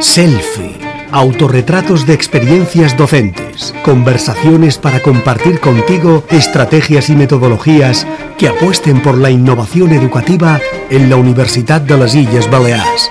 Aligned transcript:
Selfie. 0.00 0.78
Autorretratos 1.10 2.06
de 2.06 2.14
experiencias 2.14 2.96
docentes. 2.96 3.74
Conversaciones 3.84 4.78
para 4.78 5.00
compartir 5.00 5.60
contigo 5.60 6.24
estrategias 6.30 7.08
y 7.10 7.16
metodologías 7.16 8.06
que 8.38 8.48
apuesten 8.48 9.00
por 9.00 9.16
la 9.18 9.30
innovación 9.30 9.92
educativa 9.92 10.60
en 10.90 11.08
la 11.08 11.16
Universidad 11.16 11.80
de 11.80 11.96
las 11.96 12.14
Islas 12.14 12.50
Baleares. 12.50 13.10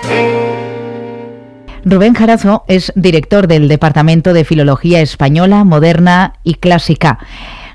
Rubén 1.84 2.14
Jarazo 2.14 2.64
es 2.68 2.92
director 2.96 3.46
del 3.46 3.68
Departamento 3.68 4.32
de 4.32 4.44
Filología 4.44 5.00
Española, 5.02 5.64
Moderna 5.64 6.34
y 6.42 6.54
Clásica. 6.54 7.18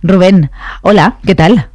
Rubén, 0.01 0.49
hola, 0.81 1.17
¿qué 1.25 1.35
tal? 1.35 1.69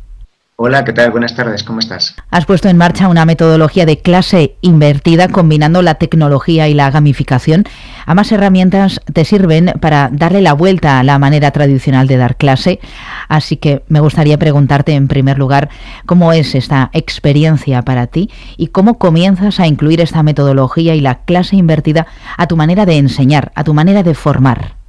Hola, 0.56 0.84
¿qué 0.84 0.92
tal? 0.92 1.10
Buenas 1.10 1.34
tardes, 1.34 1.64
¿cómo 1.64 1.80
estás? 1.80 2.14
Has 2.30 2.46
puesto 2.46 2.68
en 2.68 2.76
marcha 2.76 3.08
una 3.08 3.24
metodología 3.24 3.86
de 3.86 3.98
clase 3.98 4.56
invertida 4.60 5.26
combinando 5.26 5.82
la 5.82 5.96
tecnología 5.96 6.68
y 6.68 6.74
la 6.74 6.92
gamificación. 6.92 7.64
Ambas 8.06 8.30
herramientas 8.30 9.00
te 9.12 9.24
sirven 9.24 9.72
para 9.80 10.10
darle 10.12 10.42
la 10.42 10.52
vuelta 10.52 11.00
a 11.00 11.02
la 11.02 11.18
manera 11.18 11.50
tradicional 11.50 12.06
de 12.06 12.18
dar 12.18 12.36
clase. 12.36 12.78
Así 13.28 13.56
que 13.56 13.82
me 13.88 13.98
gustaría 13.98 14.38
preguntarte 14.38 14.92
en 14.92 15.08
primer 15.08 15.38
lugar 15.38 15.70
cómo 16.06 16.32
es 16.32 16.54
esta 16.54 16.88
experiencia 16.92 17.82
para 17.82 18.06
ti 18.06 18.30
y 18.56 18.68
cómo 18.68 18.96
comienzas 18.96 19.58
a 19.58 19.66
incluir 19.66 20.00
esta 20.00 20.22
metodología 20.22 20.94
y 20.94 21.00
la 21.00 21.24
clase 21.24 21.56
invertida 21.56 22.06
a 22.36 22.46
tu 22.46 22.56
manera 22.56 22.86
de 22.86 22.96
enseñar, 22.98 23.50
a 23.56 23.64
tu 23.64 23.74
manera 23.74 24.04
de 24.04 24.14
formar. 24.14 24.83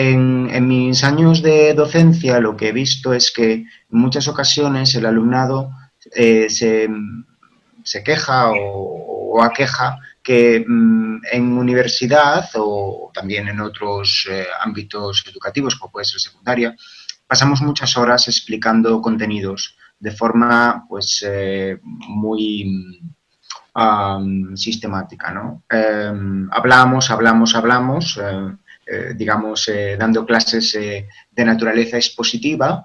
En, 0.00 0.68
mis 0.68 1.02
años 1.02 1.42
de 1.42 1.74
docencia 1.74 2.38
lo 2.38 2.56
que 2.56 2.68
he 2.68 2.72
visto 2.72 3.12
es 3.12 3.32
que 3.32 3.52
en 3.52 3.66
muchas 3.90 4.28
ocasiones 4.28 4.94
el 4.94 5.06
alumnado 5.06 5.72
eh, 6.14 6.48
se, 6.48 6.88
queja 8.04 8.52
o, 8.52 9.42
aqueja 9.42 9.98
que 10.22 10.64
mm, 10.64 11.22
en 11.32 11.58
universidad 11.58 12.48
o 12.54 13.10
también 13.12 13.48
en 13.48 13.58
otros 13.58 14.28
eh, 14.30 14.46
ámbitos 14.60 15.24
educativos, 15.28 15.74
como 15.74 15.90
puede 15.90 16.04
ser 16.04 16.20
secundaria, 16.20 16.76
pasamos 17.26 17.60
muchas 17.60 17.96
horas 17.96 18.28
explicando 18.28 19.02
contenidos 19.02 19.76
de 19.98 20.12
forma 20.12 20.86
pues 20.88 21.24
eh, 21.26 21.76
muy 21.82 23.00
sistemática. 24.54 25.32
¿no? 25.32 25.64
Em, 25.68 26.48
hablamos, 26.52 27.10
hablamos, 27.10 27.56
hablamos 27.56 28.20
eh, 28.90 29.12
digamos, 29.14 29.68
eh, 29.68 29.96
dando 29.98 30.24
clases 30.24 30.74
eh, 30.74 31.06
de 31.30 31.44
naturaleza 31.44 31.98
expositiva, 31.98 32.82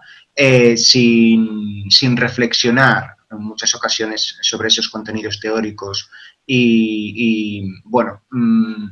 sin, 0.75 1.89
sin, 1.89 2.17
reflexionar 2.17 3.15
en 3.31 3.37
muchas 3.37 3.73
ocasiones 3.75 4.37
sobre 4.41 4.67
esos 4.67 4.89
contenidos 4.89 5.39
teóricos. 5.39 6.09
Y, 6.45 7.63
bueno, 7.85 8.23
mm, 8.31 8.85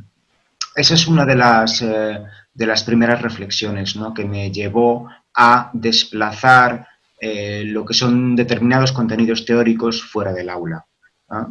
esa 0.76 0.94
es 0.94 1.08
una 1.08 1.26
de 1.26 1.36
las, 1.36 1.82
de 1.82 2.66
las 2.66 2.84
primeras 2.84 3.22
reflexiones 3.22 3.96
¿no? 3.98 4.14
que 4.14 4.24
me 4.24 4.52
llevó 4.52 5.10
a 5.36 5.70
desplazar 5.74 6.88
lo 7.22 7.86
que 7.86 7.94
son 7.94 8.36
determinados 8.36 8.92
contenidos 8.92 9.46
teóricos 9.46 10.02
fuera 10.02 10.32
del 10.32 10.50
aula, 10.50 10.86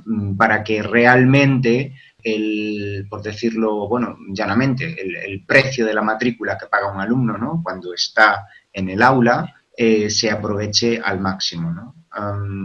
mm, 0.04 0.36
para 0.36 0.62
que 0.62 0.82
realmente 0.82 1.94
el, 2.22 3.06
por 3.08 3.22
decirlo, 3.22 3.88
bueno, 3.88 4.18
llanamente, 4.28 4.96
el, 5.00 5.44
precio 5.46 5.86
de 5.86 5.94
la 5.94 6.02
matrícula 6.02 6.58
que 6.58 6.66
paga 6.66 6.92
un 6.92 7.00
alumno, 7.00 7.38
¿no? 7.38 7.60
Cuando 7.62 7.94
está 7.94 8.46
en 8.72 8.90
el 8.90 9.02
aula, 9.02 9.54
eh, 9.76 10.10
se 10.10 10.30
aproveche 10.30 11.00
al 11.02 11.20
máximo, 11.20 11.94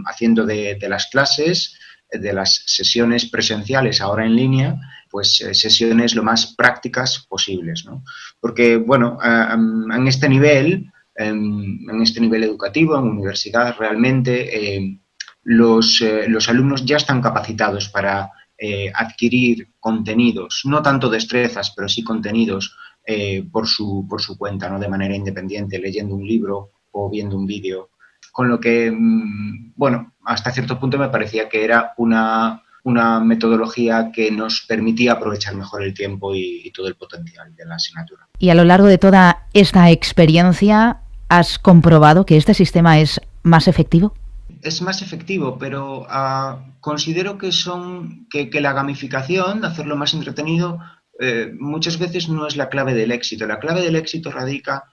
haciendo 0.06 0.44
de, 0.44 0.78
las 0.88 1.06
clases, 1.06 1.78
de 2.10 2.32
las 2.32 2.62
sesiones 2.66 3.26
presenciales 3.26 4.00
ahora 4.00 4.26
en 4.26 4.36
línea, 4.36 4.76
pues 5.10 5.40
eh, 5.40 5.54
sesiones 5.54 6.14
lo 6.14 6.22
más 6.22 6.54
prácticas 6.54 7.26
posibles, 7.28 7.84
¿no? 7.86 8.04
Porque, 8.40 8.76
bueno, 8.76 9.18
en 9.22 10.06
este 10.06 10.28
nivel, 10.28 10.90
en, 11.14 12.00
este 12.02 12.20
nivel 12.20 12.44
educativo, 12.44 12.98
en 12.98 13.04
universidad, 13.04 13.76
realmente 13.78 14.76
eh, 14.76 15.00
los, 15.48 16.02
los 16.26 16.48
alumnos 16.48 16.84
ya 16.84 16.96
están 16.96 17.22
capacitados 17.22 17.88
para 17.88 18.32
eh, 18.58 18.90
adquirir 18.92 19.68
contenidos, 19.78 20.62
no 20.64 20.82
tanto 20.82 21.08
destrezas, 21.08 21.72
pero 21.76 21.88
sí 21.88 22.02
contenidos 22.02 22.76
eh, 23.06 23.46
por, 23.52 23.68
su, 23.68 24.06
por 24.08 24.20
su 24.20 24.36
cuenta, 24.36 24.68
¿no? 24.68 24.80
de 24.80 24.88
manera 24.88 25.14
independiente, 25.14 25.78
leyendo 25.78 26.16
un 26.16 26.26
libro 26.26 26.72
o 26.90 27.08
viendo 27.08 27.36
un 27.36 27.46
vídeo. 27.46 27.90
Con 28.32 28.48
lo 28.48 28.58
que, 28.58 28.90
mm, 28.90 29.74
bueno, 29.76 30.14
hasta 30.24 30.50
cierto 30.50 30.80
punto 30.80 30.98
me 30.98 31.10
parecía 31.10 31.48
que 31.48 31.62
era 31.62 31.94
una, 31.96 32.64
una 32.82 33.20
metodología 33.20 34.10
que 34.12 34.32
nos 34.32 34.64
permitía 34.66 35.12
aprovechar 35.12 35.54
mejor 35.54 35.84
el 35.84 35.94
tiempo 35.94 36.34
y, 36.34 36.72
todo 36.74 36.88
el 36.88 36.96
potencial 36.96 37.54
de 37.54 37.66
la 37.66 37.76
asignatura. 37.76 38.26
Y 38.40 38.48
a 38.48 38.54
lo 38.54 38.64
largo 38.64 38.88
de 38.88 38.98
toda 38.98 39.46
esta 39.52 39.90
experiencia, 39.90 41.02
¿has 41.28 41.60
comprobado 41.60 42.26
que 42.26 42.36
este 42.36 42.54
sistema 42.54 42.98
es 42.98 43.20
más 43.44 43.68
efectivo? 43.68 44.14
Es 44.62 44.82
más 44.82 45.02
efectivo, 45.02 45.58
pero 45.58 46.06
ah, 46.08 46.64
considero 46.80 47.38
que 47.38 47.52
son 47.52 48.26
que, 48.30 48.48
la 48.60 48.72
gamificación, 48.72 49.64
hacerlo 49.64 49.96
más 49.96 50.14
entretenido, 50.14 50.80
eh, 51.18 51.52
muchas 51.58 51.98
veces 51.98 52.28
no 52.28 52.46
es 52.46 52.56
la 52.56 52.68
clave 52.68 52.94
del 52.94 53.12
éxito. 53.12 53.46
La 53.46 53.58
clave 53.58 53.82
del 53.82 53.96
éxito 53.96 54.30
radica 54.30 54.84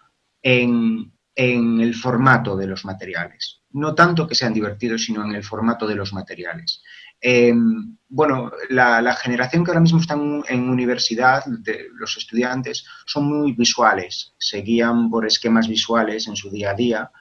en, 0.41 1.11
el 1.35 1.95
formato 1.95 2.55
de 2.55 2.67
los 2.67 2.85
materiales. 2.85 3.61
No 3.71 3.95
tanto 3.95 4.27
que 4.27 4.35
sean 4.35 4.53
divertidos, 4.53 5.05
sino 5.05 5.25
en 5.25 5.33
el 5.33 5.43
formato 5.43 5.87
de 5.87 5.95
los 5.95 6.13
materiales. 6.13 6.83
Em, 7.19 7.97
bueno, 8.07 8.51
la, 8.69 9.15
generación 9.15 9.63
que 9.63 9.71
ahora 9.71 9.81
mismo 9.81 9.99
está 9.99 10.13
en, 10.13 10.69
universidad, 10.69 11.43
de, 11.45 11.87
los 11.93 12.15
estudiantes, 12.17 12.85
son 13.07 13.25
muy 13.25 13.53
visuales, 13.53 14.35
se 14.37 14.61
guían 14.61 15.09
por 15.09 15.25
esquemas 15.25 15.67
visuales 15.67 16.27
en 16.27 16.35
su 16.35 16.51
día 16.51 16.71
a 16.71 16.75
día 16.75 17.11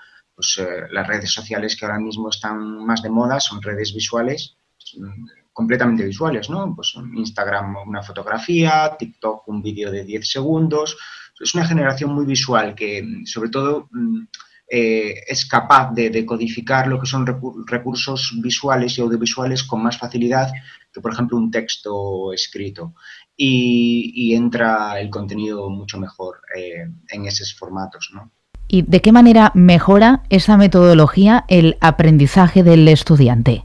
pues, 0.42 0.58
eh, 0.58 0.88
las 0.91 1.06
redes 1.06 1.30
sociales 1.30 1.76
que 1.76 1.84
ahora 1.84 2.00
mismo 2.00 2.28
están 2.28 2.84
más 2.84 3.00
de 3.00 3.10
moda 3.10 3.38
son 3.38 3.62
redes 3.62 3.94
visuales, 3.94 4.56
mm, 4.98 5.25
completamente 5.53 6.04
visuales, 6.04 6.50
¿no? 6.50 6.75
Pues 6.75 6.94
Instagram 7.14 7.76
una 7.86 8.03
fotografía, 8.03 8.97
TikTok 8.98 9.47
un 9.47 9.62
vídeo 9.62 9.92
de 9.92 10.03
10 10.04 10.28
segundos. 10.28 10.97
Es 11.38 11.54
una 11.54 11.64
generación 11.64 12.12
muy 12.12 12.26
visual 12.26 12.75
que, 12.75 13.03
mm, 13.04 13.25
sobre 13.25 13.50
todo, 13.50 13.88
mm, 13.92 14.22
eh, 14.69 15.14
es 15.28 15.47
capaz 15.47 15.92
de 15.92 16.10
decodificar 16.10 16.88
lo 16.88 16.98
que 16.98 17.06
son 17.06 17.24
recursos 17.66 18.32
visuales 18.42 18.98
y 18.98 19.03
audiovisuales 19.03 19.62
con 19.62 19.80
más 19.82 19.97
facilidad 19.98 20.50
que, 20.92 21.00
por 21.00 21.12
ejemplo, 21.12 21.36
un 21.36 21.53
texto 21.53 22.32
escrito. 22.32 22.94
Y, 23.36 24.34
entra 24.34 25.00
el 25.00 25.09
contenido 25.10 25.70
mucho 25.70 25.98
mejor 26.00 26.41
eh, 26.56 26.88
en 27.09 27.26
esos 27.26 27.54
formatos, 27.54 28.10
¿no? 28.14 28.32
¿Y 28.75 28.81
de 28.88 29.03
qué 29.03 29.12
manera 29.12 29.53
mejora 29.55 30.22
esa 30.31 30.56
metodología 30.56 31.44
el 31.49 31.77
aprendizaje 31.83 32.62
del 32.62 32.88
estudiante? 32.88 33.65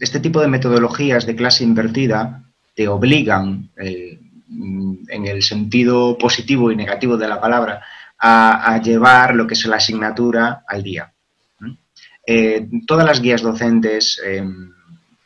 Este 0.00 0.20
tipo 0.20 0.42
de 0.42 0.48
metodologías 0.48 1.24
de 1.24 1.34
clase 1.34 1.64
invertida 1.64 2.42
te 2.74 2.86
obligan, 2.86 3.70
eh, 3.78 4.20
en 5.08 5.26
el 5.26 5.42
sentido 5.42 6.18
positivo 6.18 6.70
y 6.70 6.76
negativo 6.76 7.16
de 7.16 7.26
la 7.26 7.40
palabra, 7.40 7.80
a, 8.18 8.78
llevar 8.82 9.34
lo 9.34 9.46
que 9.46 9.54
es 9.54 9.64
la 9.64 9.76
asignatura 9.76 10.62
al 10.68 10.82
día. 10.82 11.10
Eh, 12.26 12.68
todas 12.86 13.06
las 13.06 13.22
guías 13.22 13.40
docentes, 13.40 14.20
em, 14.22 14.72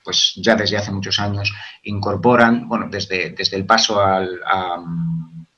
pues 0.05 0.35
ya 0.37 0.55
desde 0.55 0.77
hace 0.77 0.93
muchos 0.93 1.19
años, 1.19 1.53
incorporan, 1.83 2.69
bueno, 2.69 2.87
desde, 2.89 3.31
desde 3.31 3.57
el 3.57 3.67
paso 3.67 4.01
a, 4.01 4.25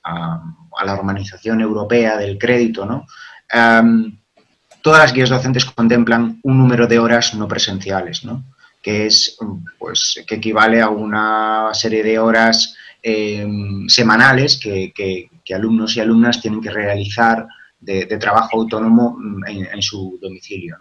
a, 0.02 0.42
la 0.82 0.94
organización 0.94 1.60
europea 1.60 2.16
del 2.16 2.38
crédito, 2.38 2.86
¿no? 2.86 3.04
Todas 3.50 5.00
las 5.00 5.12
guías 5.12 5.30
docentes 5.30 5.64
contemplan 5.64 6.38
un 6.42 6.58
número 6.58 6.86
de 6.86 6.98
horas 6.98 7.34
no 7.34 7.48
presenciales, 7.48 8.24
¿no? 8.24 8.44
que 8.82 9.06
es 9.06 9.36
pues 9.78 10.22
que 10.26 10.36
equivale 10.36 10.80
a 10.80 10.88
una 10.88 11.70
serie 11.72 12.02
de 12.02 12.18
horas 12.18 12.76
em, 13.02 13.88
semanales 13.88 14.58
que, 14.58 15.28
alumnos 15.54 15.96
y 15.96 16.00
alumnas 16.00 16.40
tienen 16.40 16.60
que 16.60 16.70
realizar 16.70 17.44
de, 17.80 18.06
trabajo 18.18 18.60
autónomo 18.60 19.18
en, 19.48 19.82
su 19.82 20.16
domicilio. 20.22 20.76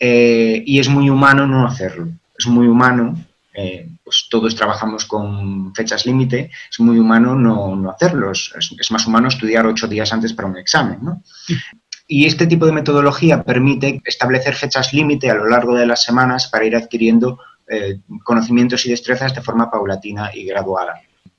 Eh, 0.00 0.62
y 0.64 0.78
es 0.78 0.88
muy 0.88 1.10
humano 1.10 1.46
no 1.46 1.66
hacerlo. 1.66 2.08
Es 2.38 2.46
muy 2.46 2.66
humano, 2.66 3.22
eh, 3.52 3.86
pues 4.02 4.28
todos 4.30 4.56
trabajamos 4.56 5.04
con 5.04 5.74
fechas 5.74 6.06
límite, 6.06 6.50
es 6.70 6.80
muy 6.80 6.98
humano 6.98 7.34
no, 7.34 7.90
hacerlo. 7.90 8.32
Es, 8.32 8.50
es, 8.56 8.90
más 8.90 9.06
humano 9.06 9.28
estudiar 9.28 9.66
ocho 9.66 9.86
días 9.86 10.10
antes 10.10 10.32
para 10.32 10.48
un 10.48 10.56
examen. 10.56 11.00
¿no? 11.02 11.22
Y 12.10 12.24
este 12.24 12.46
tipo 12.46 12.64
de 12.64 12.72
metodología 12.72 13.42
permite 13.42 14.00
establecer 14.02 14.54
fechas 14.54 14.94
límite 14.94 15.30
a 15.30 15.34
lo 15.34 15.46
largo 15.46 15.74
de 15.74 15.86
las 15.86 16.02
semanas 16.02 16.48
para 16.48 16.64
ir 16.64 16.74
adquiriendo 16.74 17.38
eh, 17.68 18.00
conocimientos 18.24 18.86
y 18.86 18.90
destrezas 18.90 19.34
de 19.34 19.42
forma 19.42 19.70
paulatina 19.70 20.30
y 20.34 20.46
gradual. 20.46 20.88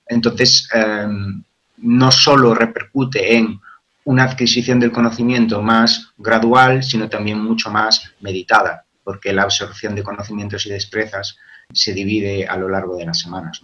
Entonces, 0.06 0.70
em, 0.72 1.44
no 1.78 2.12
solo 2.12 2.54
repercute 2.54 3.36
en 3.36 3.60
una 4.04 4.26
adquisición 4.26 4.80
del 4.80 4.92
conocimiento 4.92 5.62
más 5.64 6.12
gradual, 6.18 6.84
sino 6.84 7.10
también 7.10 7.40
mucho 7.40 7.72
más 7.72 8.12
meditada, 8.22 8.86
porque 9.04 9.34
la 9.34 9.44
absorción 9.44 9.96
de 9.96 10.04
conocimientos 10.04 10.68
y 10.68 10.70
destrezas 10.70 11.38
se 11.74 11.94
divide 11.94 12.48
a 12.48 12.58
lo 12.58 12.70
largo 12.70 12.96
de 12.96 13.06
las 13.06 13.20
semanas. 13.20 13.62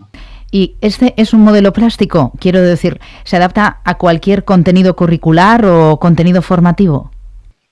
Y 0.51 0.75
este 0.81 1.13
es 1.17 1.33
un 1.33 1.41
modelo 1.41 1.73
plástico, 1.73 2.31
quiero 2.39 2.61
decir, 2.61 2.99
¿se 3.23 3.35
adapta 3.35 3.81
a 3.83 3.97
cualquier 3.97 4.45
contenido 4.45 4.95
curricular 4.95 5.65
o 5.65 5.99
contenido 5.99 6.41
formativo? 6.41 7.11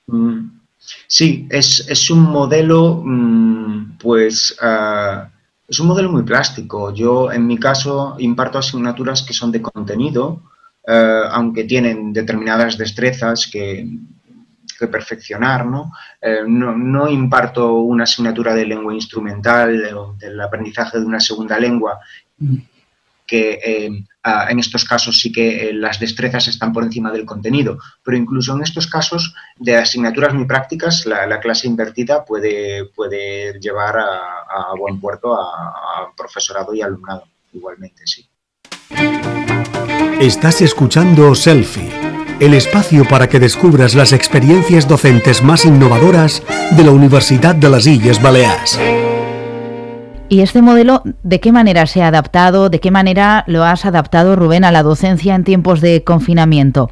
Mm, 0.08 0.60
sí, 1.08 1.48
es, 1.50 2.10
un 2.12 2.22
modelo, 2.24 3.02
mm, 3.04 3.98
pues, 4.00 4.58
ah, 4.62 5.30
es 5.68 5.80
un 5.80 5.88
modelo 5.88 6.12
muy 6.12 6.24
plástico. 6.24 6.94
Yo, 6.94 7.32
en 7.32 7.48
mi 7.48 7.58
caso, 7.58 8.16
imparto 8.20 8.58
asignaturas 8.58 9.24
que 9.24 9.34
son 9.34 9.52
de 9.52 9.62
contenido, 9.62 10.42
eh, 10.86 11.22
aunque 11.32 11.64
tienen 11.64 12.12
determinadas 12.12 12.78
destrezas 12.78 13.48
que, 13.48 13.88
perfeccionar, 14.92 15.66
eh, 16.22 16.42
¿no? 16.46 16.76
¿no? 16.76 17.10
imparto 17.10 17.74
una 17.76 18.04
asignatura 18.04 18.54
de 18.54 18.66
lengua 18.66 18.94
instrumental 18.94 19.82
o 19.96 20.16
del 20.20 20.42
aprendizaje 20.42 21.00
de 21.00 21.06
una 21.06 21.22
segunda 21.22 21.58
lengua, 21.58 22.02
que 23.26 23.60
eh, 23.64 24.06
en 24.50 24.60
estos 24.60 24.86
casos 24.86 25.20
sí 25.20 25.32
que 25.32 25.72
las 25.74 26.00
destrezas 26.00 26.48
están 26.48 26.72
por 26.72 26.84
encima 26.84 27.12
del 27.12 27.26
contenido, 27.26 27.78
pero 28.04 28.18
incluso 28.18 28.56
en 28.56 28.64
estos 28.64 28.88
casos 28.88 29.34
de 29.58 29.76
asignaturas 29.76 30.34
muy 30.34 30.46
prácticas, 30.46 31.06
la, 31.06 31.40
clase 31.40 31.68
invertida 31.68 32.24
puede, 32.24 32.86
puede 32.86 33.60
llevar 33.60 33.98
a, 33.98 34.74
buen 34.78 35.00
puerto 35.00 35.34
a 35.34 36.14
profesorado 36.16 36.74
y 36.74 36.82
alumnado, 36.82 37.26
igualmente, 37.54 38.06
sí. 38.06 38.28
Estás 40.20 40.62
escuchando 40.62 41.36
Selfie, 41.36 41.92
el 42.40 42.54
espacio 42.54 43.06
para 43.06 43.28
que 43.28 43.40
descubras 43.40 43.94
las 43.94 44.14
experiencias 44.14 44.88
docentes 44.88 45.42
más 45.44 45.66
innovadoras 45.66 46.44
de 46.72 46.84
la 46.84 46.92
Universidad 46.92 47.56
de 47.56 47.70
las 47.70 47.86
Islas 47.88 48.22
Baleares. 48.22 48.80
¿Y 50.34 50.42
este 50.42 50.64
modelo 50.64 51.04
de 51.22 51.40
qué 51.40 51.52
manera 51.52 51.86
se 51.86 52.02
ha 52.02 52.08
adaptado? 52.08 52.72
¿De 52.72 52.80
qué 52.80 52.90
manera 52.90 53.44
lo 53.46 53.64
has 53.66 53.86
adaptado, 53.86 54.36
Rubén, 54.36 54.64
a 54.64 54.72
la 54.72 54.82
docencia 54.82 55.36
en 55.36 55.44
tiempos 55.44 55.80
de 55.80 56.04
confinamiento? 56.04 56.90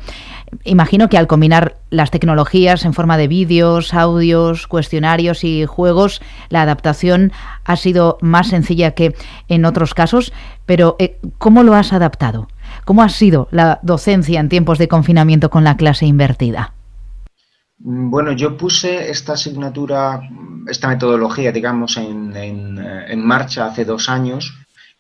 Imagino 0.64 1.10
que 1.10 1.18
al 1.18 1.26
combinar 1.26 1.78
las 1.90 2.12
tecnologías 2.12 2.86
en 2.86 2.94
forma 2.94 3.18
de 3.18 3.28
vídeos, 3.28 3.96
audios, 3.96 4.68
cuestionarios 4.68 5.44
y 5.44 5.66
juegos, 5.66 6.22
la 6.50 6.62
adaptación 6.62 7.32
ha 7.66 7.78
sido 7.78 8.20
más 8.22 8.50
sencilla 8.50 8.92
que 8.92 9.16
en 9.48 9.66
otros 9.66 9.96
casos, 9.96 10.34
pero 10.68 10.96
eh, 11.00 11.18
¿cómo 11.40 11.64
lo 11.64 11.74
has 11.74 11.94
adaptado? 11.94 12.48
¿Cómo 12.86 13.02
ha 13.02 13.10
sido 13.10 13.48
la 13.50 13.80
docencia 13.82 14.40
en 14.40 14.50
tiempos 14.50 14.78
de 14.78 14.88
confinamiento 14.88 15.50
con 15.50 15.64
la 15.64 15.78
clase 15.78 16.06
invertida? 16.06 16.76
Mm, 17.84 18.10
bueno, 18.10 18.32
yo 18.34 18.58
puse 18.58 19.10
esta 19.10 19.34
asignatura, 19.34 20.22
esta 20.68 20.88
metodología, 20.88 21.52
digamos, 21.52 21.98
en, 21.98 22.34
eh, 22.36 23.16
marcha 23.18 23.68
hace 23.68 23.86
dos 23.86 24.10
años 24.10 24.54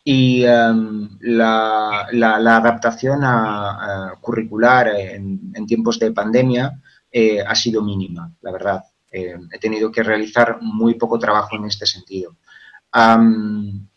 y 0.03 0.43
em, 0.43 1.09
la, 1.21 2.07
adaptación 2.09 3.21
a, 3.23 4.13
curricular 4.19 4.87
en, 4.87 5.65
tiempos 5.67 5.99
de 5.99 6.11
pandemia 6.11 6.81
eh, 7.11 7.41
ha 7.41 7.55
sido 7.55 7.83
mínima, 7.83 8.31
la 8.41 8.51
verdad. 8.51 8.83
Eh, 9.11 9.35
he 9.51 9.59
tenido 9.59 9.91
que 9.91 10.03
realizar 10.03 10.57
muy 10.61 10.95
poco 10.95 11.19
trabajo 11.19 11.55
en 11.55 11.65
este 11.65 11.85
sentido. 11.85 12.37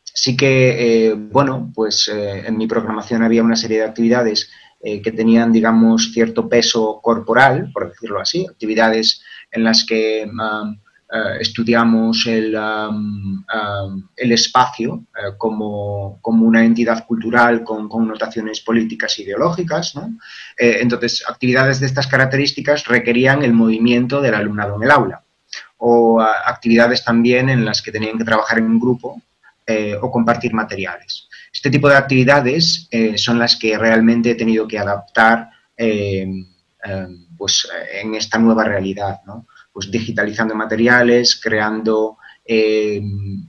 Sí 0.03 0.37
que, 0.37 1.09
eh, 1.09 1.15
bueno, 1.15 1.73
pues 1.75 2.09
en 2.09 2.57
mi 2.57 2.67
programación 2.69 3.23
había 3.23 3.43
una 3.43 3.57
serie 3.57 3.79
de 3.79 3.85
actividades 3.85 4.51
eh, 4.85 5.01
que 5.01 5.13
tenían, 5.13 5.51
digamos, 5.51 6.13
cierto 6.13 6.47
peso 6.47 7.01
corporal, 7.03 7.71
por 7.73 7.89
decirlo 7.89 8.21
así, 8.21 8.47
actividades 8.47 9.23
en 9.51 9.65
las 9.65 9.85
que 9.85 10.29
estudiamos 11.39 12.27
el, 12.27 12.59
el 14.17 14.33
espacio 14.33 15.05
como, 15.39 16.19
como, 16.21 16.45
una 16.45 16.65
entidad 16.65 17.07
cultural 17.07 17.63
con 17.63 17.89
connotaciones 17.89 18.61
políticas 18.61 19.17
e 19.17 19.23
ideológicas. 19.23 19.95
entonces, 20.57 21.25
actividades 21.29 21.79
de 21.79 21.87
estas 21.87 22.09
características 22.09 22.87
requerían 22.87 23.45
el 23.45 23.53
movimiento 23.53 24.21
del 24.21 24.35
alumnado 24.35 24.77
en 24.77 24.83
el 24.83 24.91
aula 24.91 25.23
o 25.79 26.21
actividades 26.21 27.05
también 27.05 27.49
en 27.49 27.65
las 27.65 27.81
que 27.81 27.93
tenían 27.93 28.19
que 28.19 28.25
trabajar 28.25 28.59
en 28.59 28.65
un 28.65 28.81
grupo 28.81 29.23
eh, 29.67 29.97
o 29.99 30.11
compartir 30.11 30.53
materiales. 30.53 31.27
Este 31.51 31.71
tipo 31.71 31.89
de 31.89 31.97
actividades 31.97 32.87
eh, 32.91 33.17
son 33.17 33.39
las 33.39 33.57
que 33.57 33.79
realmente 33.79 34.33
he 34.33 34.35
tenido 34.35 34.69
que 34.69 34.79
adaptar 34.79 35.49
eh, 35.75 36.27
pues, 37.39 37.67
en 37.95 38.15
esta 38.15 38.37
nueva 38.37 38.65
realidad, 38.65 39.21
pues 39.73 39.91
digitalizando 39.91 40.55
materiales, 40.55 41.41
creando, 41.43 42.19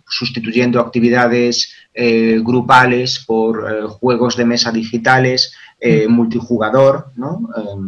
sustituyendo 0.07 0.79
actividades 0.79 1.73
grupales 1.93 3.19
por 3.27 3.89
juegos 3.89 4.37
de 4.37 4.45
mesa 4.45 4.71
digitales, 4.71 5.53
multijugador, 6.07 7.11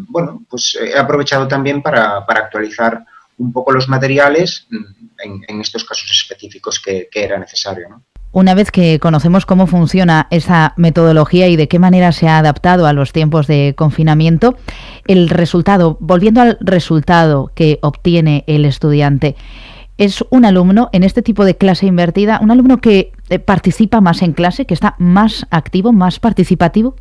bueno, 0.10 0.44
pues 0.50 0.78
he 0.82 0.98
aprovechado 0.98 1.48
también 1.48 1.82
para, 1.82 2.18
actualizar 2.18 3.06
un 3.38 3.54
poco 3.54 3.72
los 3.72 3.88
materiales 3.88 4.68
mm, 4.70 5.44
en, 5.48 5.62
estos 5.62 5.86
casos 5.86 6.12
específicos 6.12 6.82
que, 6.82 7.08
que 7.10 7.24
era 7.24 7.40
necesario. 7.40 7.88
¿no? 7.88 8.04
Una 8.32 8.54
vez 8.54 8.72
que 8.72 9.00
conocemos 9.00 9.46
cómo 9.46 9.68
funciona 9.68 10.28
esa 10.32 10.74
metodología 10.78 11.48
y 11.48 11.56
de 11.56 11.68
qué 11.68 11.80
manera 11.80 12.12
se 12.12 12.28
ha 12.28 12.38
adaptado 12.38 12.86
a 12.86 12.94
los 12.94 13.14
tiempos 13.14 13.48
de 13.48 13.74
confinamiento, 13.76 14.58
el 15.08 15.30
resultado, 15.30 15.98
volviendo 16.00 16.42
al 16.42 16.58
resultado 16.60 17.52
que 17.56 17.80
obtiene 17.82 18.44
el 18.48 18.66
estudiante, 18.66 19.36
es 19.98 20.24
un 20.30 20.46
alumno 20.46 20.90
en 20.94 21.04
este 21.04 21.22
tipo 21.22 21.46
de 21.46 21.58
clase 21.58 21.88
invertida, 21.88 22.40
un 22.42 22.52
alumno 22.52 22.78
que 22.78 23.12
eh, 23.30 23.40
participa 23.40 24.02
más 24.02 24.22
en 24.22 24.34
clase, 24.34 24.66
que 24.66 24.74
está 24.74 24.96
más 25.00 25.48
activo, 25.50 25.92
más 25.92 26.20
participativo. 26.20 26.96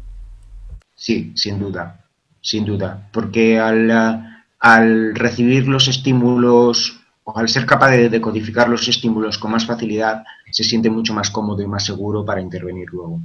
Sí, 0.94 1.32
sin 1.34 1.58
duda, 1.58 2.06
sin 2.40 2.64
duda, 2.64 3.08
porque 3.12 3.58
al, 3.58 3.90
al 4.58 5.14
recibir 5.14 5.68
los 5.68 5.88
estímulos 5.88 7.00
al 7.34 7.48
ser 7.48 7.66
capaz 7.66 7.90
de 7.90 8.08
decodificar 8.08 8.68
los 8.68 8.86
estímulos 8.86 9.38
con 9.38 9.50
más 9.50 9.66
facilidad, 9.66 10.24
se 10.50 10.64
siente 10.64 10.90
mucho 10.90 11.12
más 11.12 11.30
cómodo 11.30 11.62
y 11.62 11.66
más 11.66 11.84
seguro 11.84 12.24
para 12.24 12.40
intervenir 12.40 12.88
luego. 12.90 13.20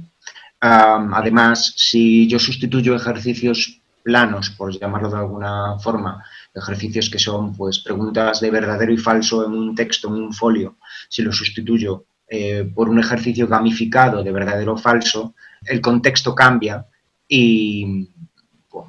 además, 0.60 1.74
si 1.76 2.28
yo 2.28 2.38
sustituyo 2.38 2.94
ejercicios 2.94 3.80
planos, 4.02 4.50
por 4.50 4.76
llamarlo 4.76 5.10
de 5.10 5.18
alguna 5.18 5.78
forma, 5.78 6.24
ejercicios 6.54 7.08
que 7.08 7.18
son 7.18 7.54
pues 7.54 7.78
preguntas 7.78 8.40
de 8.40 8.50
verdadero 8.50 8.92
y 8.92 8.98
falso 8.98 9.46
en 9.46 9.52
un 9.52 9.74
texto, 9.74 10.08
en 10.08 10.14
un 10.14 10.32
folio, 10.32 10.76
si 11.08 11.22
lo 11.22 11.32
sustituyo 11.32 12.04
eh, 12.28 12.70
por 12.74 12.88
un 12.88 12.98
ejercicio 12.98 13.46
gamificado 13.46 14.22
de 14.22 14.32
verdadero 14.32 14.74
o 14.74 14.76
falso, 14.76 15.34
el 15.64 15.80
contexto 15.80 16.34
cambia 16.34 16.86
y 17.28 18.08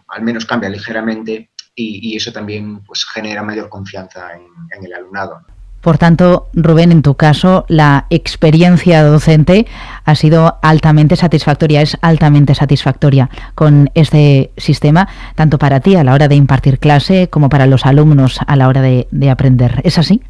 al 0.07 0.21
menos 0.23 0.45
cambia 0.45 0.69
ligeramente 0.69 1.49
y, 1.75 2.15
eso 2.15 2.31
también 2.31 2.79
pues, 2.81 3.05
genera 3.05 3.43
mayor 3.43 3.69
confianza 3.69 4.31
en, 4.33 4.85
el 4.85 4.93
alumnado. 4.93 5.41
Por 5.81 5.97
tanto, 5.97 6.47
Rubén, 6.53 6.93
en 6.93 7.01
tu 7.01 7.15
caso, 7.15 7.65
la 7.67 8.05
experiencia 8.09 9.03
docente 9.03 9.67
ha 10.05 10.15
sido 10.15 10.57
altamente 10.61 11.17
satisfactoria, 11.17 11.81
es 11.81 11.97
altamente 12.01 12.55
satisfactoria 12.55 13.29
con 13.53 13.89
este 13.93 14.51
sistema, 14.55 15.09
tanto 15.35 15.57
para 15.57 15.81
ti 15.81 15.97
a 15.97 16.05
la 16.05 16.13
hora 16.13 16.29
de 16.29 16.35
impartir 16.35 16.79
clase 16.79 17.27
como 17.29 17.49
para 17.49 17.65
los 17.65 17.85
alumnos 17.85 18.39
a 18.47 18.55
la 18.55 18.69
hora 18.69 18.81
de, 18.81 19.29
aprender. 19.29 19.81
¿Es 19.83 19.97
así? 19.97 20.21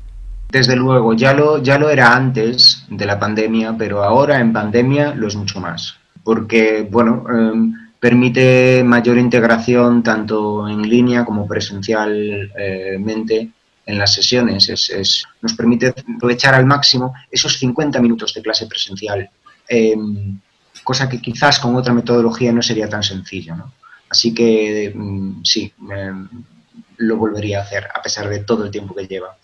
Desde 0.49 0.75
luego, 0.75 1.13
ya 1.13 1.33
lo, 1.33 1.61
ya 1.61 1.77
lo 1.77 1.89
era 1.89 2.15
antes 2.15 2.85
de 2.89 3.05
la 3.05 3.19
pandemia, 3.19 3.75
pero 3.77 4.03
ahora 4.03 4.39
en 4.39 4.53
pandemia 4.53 5.13
lo 5.13 5.27
es 5.27 5.35
mucho 5.35 5.59
más. 5.59 5.97
Porque, 6.23 6.87
bueno, 6.89 7.25
em, 7.29 7.75
permite 8.03 8.83
mayor 8.83 9.17
integración 9.17 10.03
tanto 10.03 10.67
en 10.67 10.81
línea 10.81 11.23
como 11.23 11.47
presencialmente 11.47 13.49
en 13.85 13.97
las 13.97 14.13
sesiones. 14.13 14.67
Es, 14.67 15.23
nos 15.41 15.53
permite 15.53 15.87
aprovechar 15.87 16.53
al 16.53 16.65
máximo 16.65 17.13
esos 17.31 17.57
50 17.59 18.01
minutos 18.01 18.33
de 18.33 18.41
clase 18.41 18.67
presencial, 18.67 19.29
em, 19.69 20.37
cosa 20.83 21.07
que 21.07 21.21
quizás 21.21 21.59
con 21.59 21.77
otra 21.77 21.93
metodología 21.93 22.51
no 22.51 22.61
sería 22.61 22.89
tan 22.89 23.03
sencillo. 23.03 23.55
Así 24.09 24.33
que 24.33 24.91
mm, 24.93 25.41
sí, 25.41 25.71
em, 25.89 26.27
lo 26.97 27.15
volvería 27.15 27.59
a 27.59 27.63
hacer 27.63 27.85
a 27.85 28.01
pesar 28.01 28.27
de 28.27 28.39
todo 28.39 28.65
el 28.65 28.71
tiempo 28.71 28.93
que 28.93 29.07
lleva. 29.07 29.37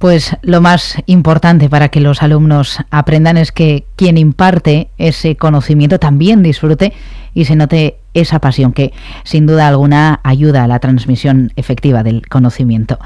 Pues 0.00 0.34
lo 0.40 0.62
más 0.62 0.96
importante 1.04 1.68
para 1.68 1.90
que 1.90 2.00
los 2.00 2.22
alumnos 2.22 2.78
aprendan 2.90 3.36
es 3.36 3.52
que 3.52 3.84
quien 3.96 4.16
imparte 4.16 4.88
ese 4.96 5.36
conocimiento 5.36 5.98
también 5.98 6.42
disfrute 6.42 6.94
y 7.34 7.44
se 7.44 7.54
note 7.54 7.98
esa 8.14 8.38
pasión 8.38 8.72
que 8.72 8.94
sin 9.24 9.44
duda 9.46 9.68
alguna 9.68 10.20
ayuda 10.24 10.64
a 10.64 10.68
la 10.68 10.78
transmisión 10.78 11.52
efectiva 11.54 12.02
del 12.02 12.26
conocimiento. 12.26 12.98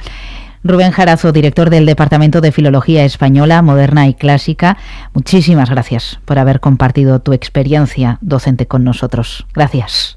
Rubén 0.63 0.93
Jarazo, 0.93 1.33
director 1.33 1.69
del 1.69 1.85
Departamento 1.85 2.41
de 2.41 2.53
Filología 2.53 3.05
Española, 3.05 3.61
Moderna 3.61 4.07
y 4.07 4.15
Clásica, 4.15 4.77
muchísimas 5.15 5.71
gracias 5.71 6.21
por 6.25 6.39
haber 6.39 6.61
compartido 6.61 7.19
tu 7.19 7.33
experiencia 7.33 8.19
docente 8.21 8.69
con 8.69 8.85
nosotros. 8.85 9.49
Gracias. 9.53 10.17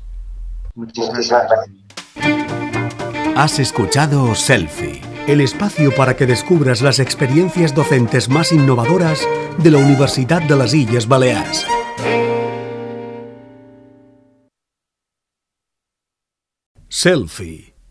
Muchísimas 0.76 1.28
gracias. 1.28 1.70
Has 3.36 3.58
escuchado 3.58 4.36
Selfie 4.36 5.07
el 5.28 5.42
espacio 5.42 5.94
para 5.94 6.16
que 6.16 6.26
descubras 6.26 6.82
las 6.82 7.00
experiencias 7.00 7.76
docentes 7.76 8.30
más 8.30 8.54
innovadoras 8.54 9.20
de 9.58 9.72
la 9.72 9.78
Universidad 9.78 10.42
de 10.42 10.56
las 10.56 10.74
Illes 10.74 11.08
Baleares. 11.08 11.68
Selfie 16.88 17.77